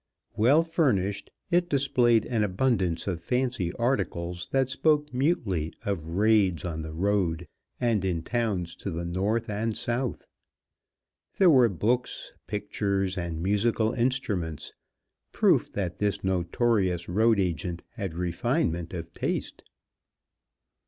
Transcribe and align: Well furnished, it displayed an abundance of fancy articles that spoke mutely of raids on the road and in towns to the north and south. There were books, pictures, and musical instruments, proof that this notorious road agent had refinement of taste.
Well 0.35 0.63
furnished, 0.63 1.31
it 1.51 1.69
displayed 1.69 2.25
an 2.25 2.43
abundance 2.43 3.05
of 3.05 3.21
fancy 3.21 3.71
articles 3.73 4.47
that 4.51 4.67
spoke 4.67 5.13
mutely 5.13 5.75
of 5.85 6.03
raids 6.07 6.65
on 6.65 6.81
the 6.81 6.91
road 6.91 7.47
and 7.79 8.03
in 8.03 8.23
towns 8.23 8.75
to 8.77 8.89
the 8.89 9.05
north 9.05 9.47
and 9.47 9.77
south. 9.77 10.25
There 11.37 11.51
were 11.51 11.69
books, 11.69 12.33
pictures, 12.47 13.15
and 13.15 13.43
musical 13.43 13.93
instruments, 13.93 14.73
proof 15.31 15.71
that 15.73 15.99
this 15.99 16.23
notorious 16.23 17.07
road 17.07 17.39
agent 17.39 17.83
had 17.91 18.15
refinement 18.15 18.95
of 18.95 19.13
taste. 19.13 19.63